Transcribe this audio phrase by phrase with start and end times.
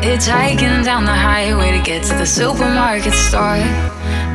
[0.00, 3.60] Hitchhiking down the highway to get to the supermarket store.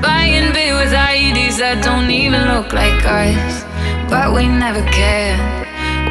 [0.01, 3.63] Buying beer with IDs that don't even look like us.
[4.07, 5.39] But we never cared.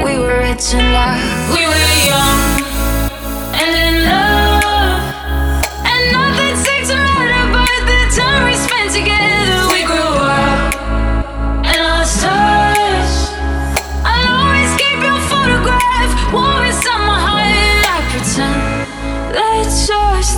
[0.02, 1.22] We were rich in love.
[1.54, 2.31] We were young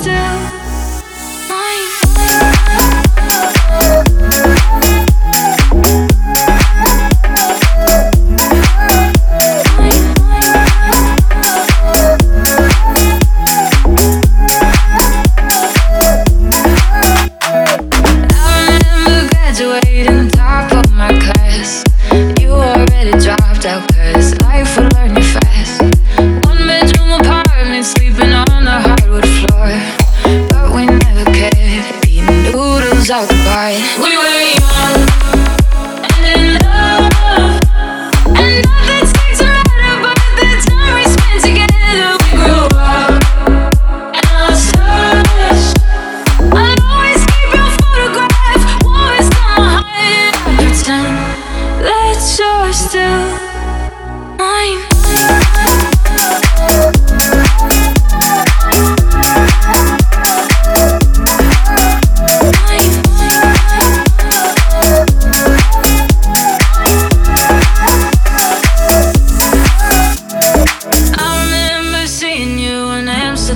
[0.05, 0.64] still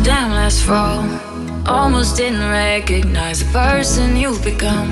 [0.09, 1.05] Amsterdam last fall.
[1.67, 4.89] Almost didn't recognize the person you've become.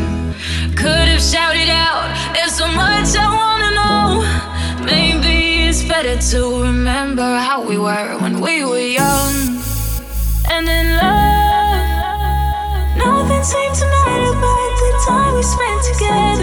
[0.76, 4.84] Could have shouted out, there's so much I wanna know.
[4.84, 9.32] Maybe it's better to remember how we were when we were young
[10.50, 11.86] and in love.
[12.98, 16.35] Nothing seemed to matter but the time we spent together.